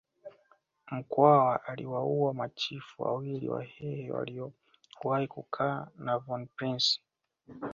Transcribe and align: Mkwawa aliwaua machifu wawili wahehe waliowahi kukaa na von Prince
Mkwawa 0.91 1.63
aliwaua 1.65 2.33
machifu 2.33 3.03
wawili 3.03 3.49
wahehe 3.49 4.11
waliowahi 4.11 5.27
kukaa 5.27 5.87
na 5.97 6.17
von 6.19 6.45
Prince 6.47 7.01